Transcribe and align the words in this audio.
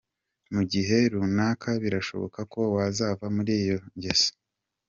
mu 0.53 0.61
gihe 0.71 0.97
runaka 1.13 1.69
birashoboka 1.83 2.39
ko 2.53 2.61
wazava 2.75 3.25
muri 3.35 3.51
iyo 3.61 3.77
ngeso. 3.95 4.31